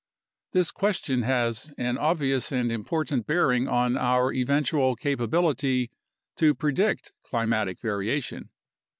[0.53, 5.91] This question has an obvious and important bearing on our eventual capability
[6.37, 8.49] to predict climatic variation.